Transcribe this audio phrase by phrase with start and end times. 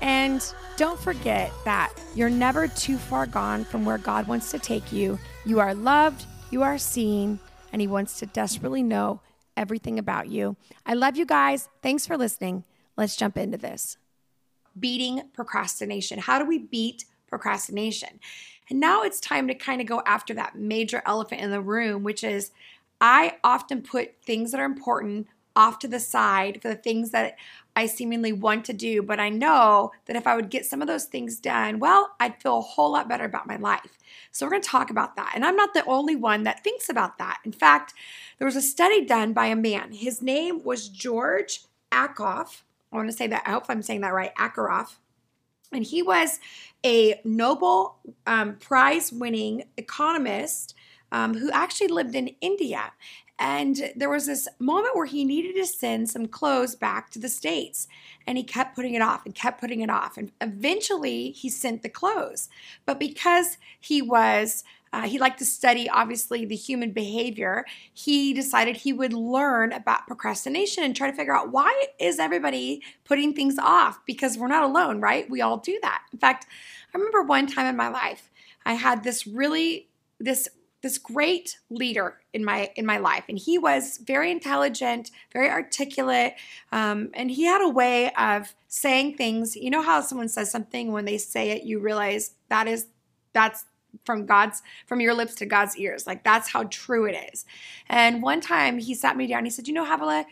[0.00, 0.44] And
[0.76, 5.18] don't forget that you're never too far gone from where God wants to take you.
[5.44, 7.38] You are loved, you are seen,
[7.72, 9.20] and He wants to desperately know
[9.56, 10.56] everything about you.
[10.84, 11.68] I love you guys.
[11.82, 12.64] Thanks for listening.
[12.96, 13.96] Let's jump into this.
[14.78, 16.18] Beating procrastination.
[16.18, 18.20] How do we beat procrastination?
[18.70, 22.02] And now it's time to kind of go after that major elephant in the room,
[22.02, 22.50] which is
[23.00, 27.36] I often put things that are important off to the side for the things that
[27.76, 30.88] I seemingly want to do, but I know that if I would get some of
[30.88, 33.98] those things done, well, I'd feel a whole lot better about my life.
[34.30, 35.32] So, we're going to talk about that.
[35.34, 37.40] And I'm not the only one that thinks about that.
[37.44, 37.94] In fact,
[38.38, 39.92] there was a study done by a man.
[39.92, 42.62] His name was George Akoff.
[42.92, 44.96] I want to say that, I hope I'm saying that right, Akaroff.
[45.72, 46.38] And he was
[46.84, 50.74] a Nobel um, Prize winning economist
[51.10, 52.92] um, who actually lived in India.
[53.38, 57.28] And there was this moment where he needed to send some clothes back to the
[57.28, 57.88] States.
[58.26, 60.16] And he kept putting it off and kept putting it off.
[60.16, 62.48] And eventually he sent the clothes.
[62.86, 64.62] But because he was
[64.94, 67.64] uh, he liked to study, obviously, the human behavior.
[67.92, 72.80] He decided he would learn about procrastination and try to figure out why is everybody
[73.02, 73.98] putting things off?
[74.06, 75.28] Because we're not alone, right?
[75.28, 76.02] We all do that.
[76.12, 76.46] In fact,
[76.94, 78.30] I remember one time in my life,
[78.64, 79.88] I had this really
[80.20, 80.48] this
[80.84, 83.24] this great leader in my in my life.
[83.26, 86.34] And he was very intelligent very articulate
[86.72, 89.56] um, and he had a way of saying things.
[89.56, 92.86] You know how someone says something when they say it you realize that is
[93.32, 93.64] that's
[94.04, 96.06] from God's from your lips to God's ears.
[96.06, 97.46] Like that's how true it is.
[97.88, 100.26] And one time he sat me down he said you know Havilah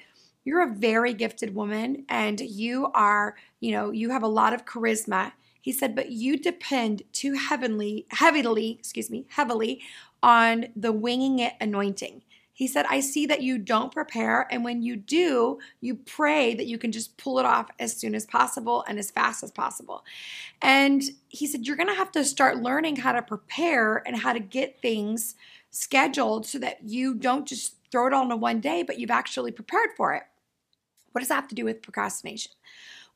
[0.44, 4.66] you're a very gifted woman and you are you know you have a lot of
[4.66, 9.80] charisma he said, but you depend too heavenly, heavily, excuse me, heavily
[10.22, 12.22] on the winging it anointing.
[12.52, 14.46] He said, I see that you don't prepare.
[14.50, 18.14] And when you do, you pray that you can just pull it off as soon
[18.14, 20.04] as possible and as fast as possible.
[20.60, 24.32] And he said, You're going to have to start learning how to prepare and how
[24.32, 25.34] to get things
[25.70, 29.52] scheduled so that you don't just throw it all into one day, but you've actually
[29.52, 30.24] prepared for it.
[31.12, 32.52] What does that have to do with procrastination?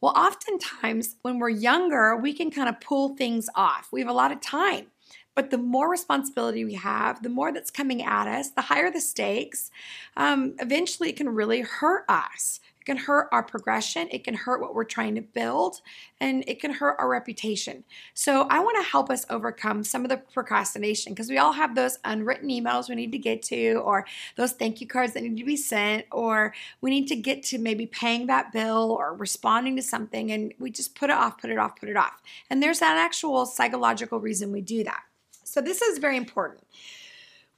[0.00, 3.88] Well, oftentimes when we're younger, we can kind of pull things off.
[3.92, 4.88] We have a lot of time.
[5.34, 9.00] But the more responsibility we have, the more that's coming at us, the higher the
[9.02, 9.70] stakes,
[10.16, 12.60] um, eventually it can really hurt us.
[12.86, 15.80] It can hurt our progression, it can hurt what we're trying to build,
[16.20, 17.82] and it can hurt our reputation.
[18.14, 21.74] So, I want to help us overcome some of the procrastination because we all have
[21.74, 25.36] those unwritten emails we need to get to, or those thank you cards that need
[25.36, 29.74] to be sent, or we need to get to maybe paying that bill or responding
[29.74, 32.22] to something, and we just put it off, put it off, put it off.
[32.48, 35.02] And there's an actual psychological reason we do that.
[35.42, 36.62] So, this is very important.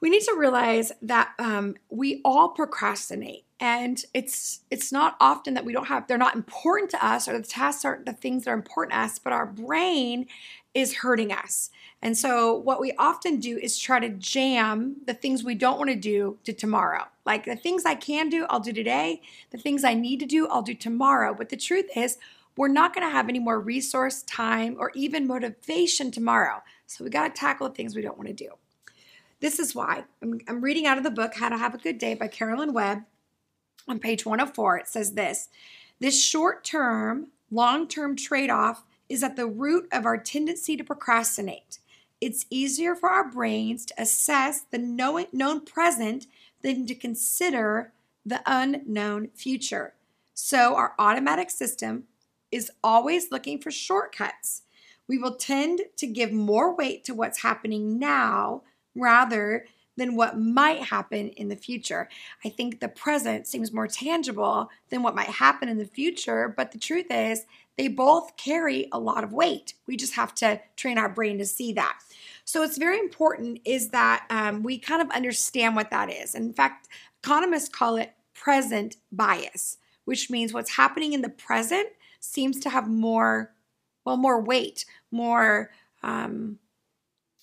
[0.01, 5.65] We need to realize that um, we all procrastinate, and it's it's not often that
[5.65, 8.53] we don't have they're not important to us, or the tasks aren't the things that
[8.53, 10.27] are important to us, but our brain
[10.75, 11.71] is hurting us.
[12.01, 15.91] And so, what we often do is try to jam the things we don't want
[15.91, 17.07] to do to tomorrow.
[17.27, 19.21] Like the things I can do, I'll do today.
[19.51, 21.35] The things I need to do, I'll do tomorrow.
[21.35, 22.19] But the truth is,
[22.57, 26.63] we're not going to have any more resource, time, or even motivation tomorrow.
[26.87, 28.51] So we got to tackle the things we don't want to do.
[29.41, 31.99] This is why I'm, I'm reading out of the book How to Have a Good
[31.99, 33.05] Day by Carolyn Webb.
[33.87, 35.49] On page 104, it says this
[36.01, 40.85] This short term, long term trade off is at the root of our tendency to
[40.85, 41.79] procrastinate.
[42.21, 46.27] It's easier for our brains to assess the known present
[46.63, 47.93] than to consider
[48.27, 49.95] the unknown future.
[50.35, 52.05] So, our automatic system
[52.51, 54.63] is always looking for shortcuts
[55.09, 58.63] we will tend to give more weight to what's happening now
[58.99, 59.65] rather
[59.97, 62.09] than what might happen in the future.
[62.45, 66.73] I think the present seems more tangible than what might happen in the future, but
[66.73, 67.47] the truth is,
[67.77, 69.75] they both carry a lot of weight.
[69.87, 71.99] We just have to train our brain to see that.
[72.45, 76.35] So it's very important is that um, we kind of understand what that is.
[76.35, 76.89] In fact,
[77.23, 81.89] economists call it present bias, which means what's happening in the present
[82.21, 83.53] seems to have more
[84.05, 85.71] well, more weight, more
[86.03, 86.59] um,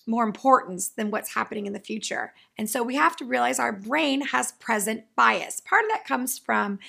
[0.07, 2.33] more importance than what's happening in the future.
[2.57, 5.59] And so we have to realize our brain has present bias.
[5.59, 6.79] Part of that comes from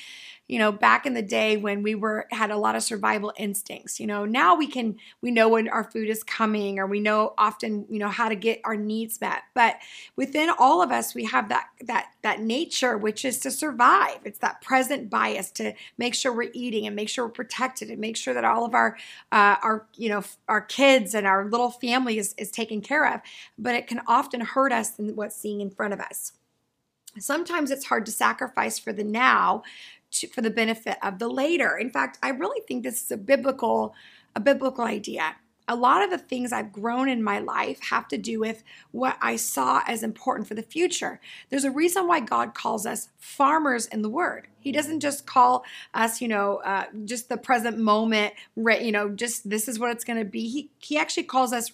[0.48, 3.98] you know back in the day when we were had a lot of survival instincts
[3.98, 7.34] you know now we can we know when our food is coming or we know
[7.38, 9.42] often you know how to get our needs met.
[9.54, 9.76] But
[10.16, 14.18] within all of us we have that that that nature which is to survive.
[14.24, 17.98] It's that present bias to make sure we're eating and make sure we're protected and
[17.98, 18.96] make sure that all of our
[19.32, 23.20] uh, our you know our kids and our little family is, is taken care of.
[23.58, 26.32] But it can often hurt us than what's seeing in front of us.
[27.18, 29.62] Sometimes it's hard to sacrifice for the now
[30.20, 31.76] to, for the benefit of the later.
[31.76, 33.94] In fact, I really think this is a biblical
[34.34, 35.36] a biblical idea.
[35.68, 39.16] A lot of the things I've grown in my life have to do with what
[39.20, 41.20] I saw as important for the future.
[41.48, 44.46] There's a reason why God calls us farmers in the Word.
[44.60, 49.48] He doesn't just call us, you know, uh, just the present moment, you know, just
[49.48, 50.48] this is what it's going to be.
[50.48, 51.72] He, he actually calls us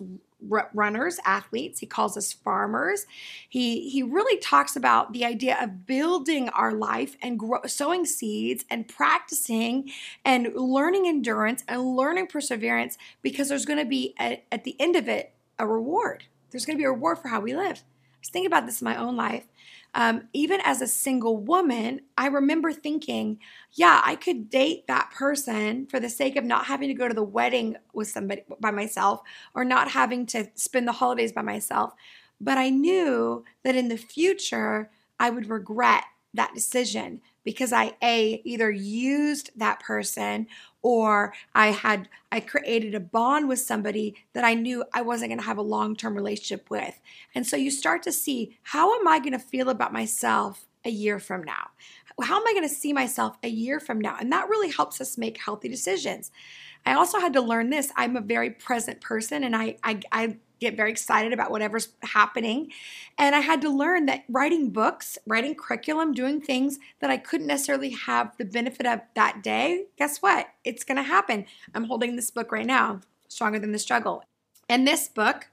[0.49, 1.81] runners, athletes.
[1.81, 3.07] He calls us farmers.
[3.49, 8.65] He he really talks about the idea of building our life and grow, sowing seeds
[8.71, 9.91] and practicing
[10.25, 14.97] and learning endurance and learning perseverance because there's going to be a, at the end
[14.97, 16.25] of it a reward.
[16.51, 17.83] There's going to be a reward for how we live.
[17.83, 19.47] I was thinking about this in my own life.
[19.95, 23.39] Um, even as a single woman, I remember thinking,
[23.73, 27.15] yeah, I could date that person for the sake of not having to go to
[27.15, 29.21] the wedding with somebody by myself
[29.55, 31.93] or not having to spend the holidays by myself.
[32.41, 34.91] But I knew that in the future,
[35.21, 40.47] I would regret that decision because I a either used that person
[40.81, 45.39] or I had I created a bond with somebody that I knew I wasn't going
[45.39, 47.01] to have a long-term relationship with.
[47.35, 50.91] And so you start to see how am I going to feel about myself a
[50.91, 51.71] year from now?
[52.21, 54.17] How am I going to see myself a year from now?
[54.19, 56.31] And that really helps us make healthy decisions.
[56.85, 57.93] I also had to learn this.
[57.97, 62.71] I'm a very present person and I I, I get very excited about whatever's happening.
[63.19, 67.47] And I had to learn that writing books, writing curriculum, doing things that I couldn't
[67.47, 70.49] necessarily have the benefit of that day, guess what?
[70.65, 71.47] It's going to happen.
[71.75, 74.25] I'm holding this book right now, Stronger Than the Struggle.
[74.69, 75.49] And this book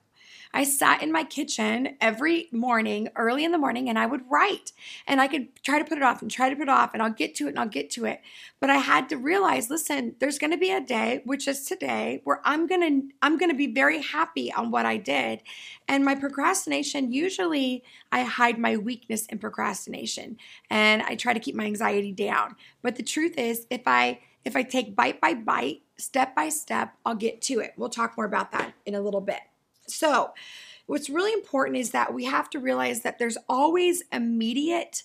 [0.54, 4.72] I sat in my kitchen every morning, early in the morning, and I would write.
[5.06, 7.04] And I could try to put it off and try to put it off, and
[7.04, 8.22] I'll get to it and I'll get to it.
[8.60, 12.22] But I had to realize, listen, there's going to be a day, which is today,
[12.24, 15.44] where I'm going to I'm going to be very happy on what I did.
[15.88, 20.38] And my procrastination, usually I hide my weakness in procrastination
[20.69, 22.56] and I try to keep my anxiety down.
[22.81, 26.94] But the truth is, if I if I take bite by bite, step by step,
[27.06, 27.74] I'll get to it.
[27.78, 29.42] We'll talk more about that in a little bit.
[29.90, 30.34] So,
[30.86, 35.04] what's really important is that we have to realize that there's always immediate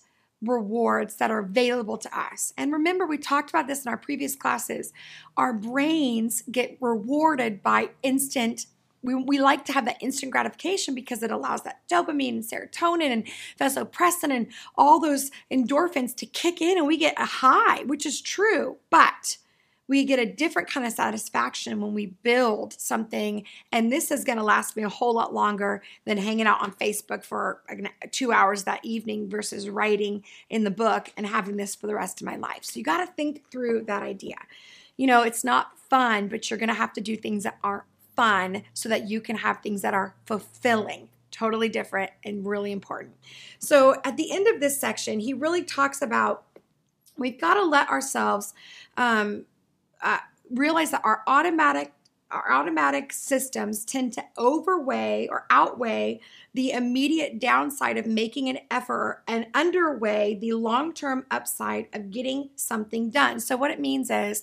[0.48, 2.52] rewards that are available to us.
[2.56, 4.92] And remember, we talked about this in our previous classes.
[5.36, 8.66] Our brains get rewarded by instant.
[9.02, 13.12] We, we like to have that instant gratification because it allows that dopamine and serotonin
[13.12, 13.26] and
[13.60, 14.46] vasopressin and
[14.76, 18.76] all those endorphins to kick in and we get a high, which is true.
[18.90, 19.38] But
[19.86, 23.44] we get a different kind of satisfaction when we build something.
[23.70, 26.72] And this is going to last me a whole lot longer than hanging out on
[26.72, 27.62] Facebook for
[28.10, 32.20] two hours that evening versus writing in the book and having this for the rest
[32.20, 32.64] of my life.
[32.64, 34.36] So you got to think through that idea.
[34.96, 37.84] You know, it's not fun, but you're going to have to do things that aren't
[38.16, 43.12] fun so that you can have things that are fulfilling totally different and really important.
[43.58, 46.44] So at the end of this section, he really talks about
[47.16, 48.54] we've got to let ourselves
[48.96, 49.44] um,
[50.04, 50.18] uh,
[50.50, 51.92] realize that our automatic
[52.30, 56.18] our automatic systems tend to overweigh or outweigh
[56.52, 63.08] the immediate downside of making an effort and underweigh the long-term upside of getting something
[63.08, 63.38] done.
[63.38, 64.42] So what it means is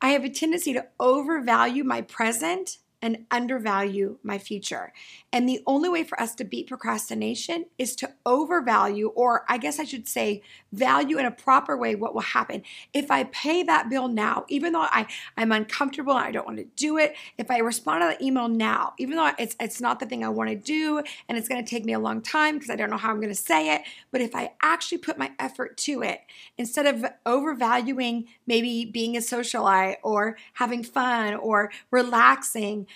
[0.00, 4.92] I have a tendency to overvalue my present and undervalue my future.
[5.32, 9.78] And the only way for us to beat procrastination is to overvalue, or I guess
[9.78, 12.62] I should say, value in a proper way what will happen.
[12.92, 16.58] If I pay that bill now, even though I, I'm uncomfortable and I don't want
[16.58, 20.00] to do it, if I respond to the email now, even though it's, it's not
[20.00, 22.56] the thing I want to do and it's going to take me a long time
[22.56, 25.18] because I don't know how I'm going to say it, but if I actually put
[25.18, 26.20] my effort to it,
[26.56, 32.87] instead of overvaluing maybe being a socialite or having fun or relaxing,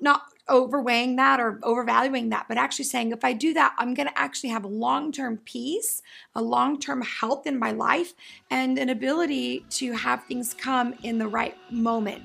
[0.00, 4.08] not overweighing that or overvaluing that, but actually saying, if I do that, I'm going
[4.08, 6.02] to actually have long term peace,
[6.34, 8.14] a long term health in my life,
[8.50, 12.22] and an ability to have things come in the right moment.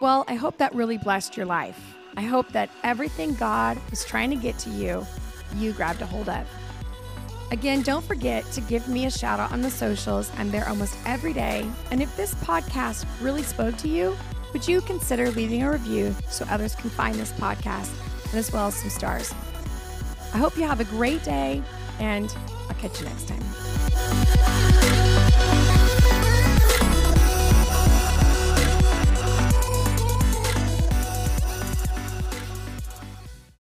[0.00, 1.78] Well, I hope that really blessed your life.
[2.16, 5.06] I hope that everything God was trying to get to you,
[5.56, 6.46] you grabbed a hold of.
[7.50, 10.32] Again, don't forget to give me a shout out on the socials.
[10.38, 11.70] I'm there almost every day.
[11.90, 14.16] And if this podcast really spoke to you,
[14.52, 17.90] would you consider leaving a review so others can find this podcast?
[18.32, 19.32] and as well as some stars.
[20.34, 21.62] I hope you have a great day,
[22.00, 22.34] and
[22.68, 24.71] I'll catch you next time.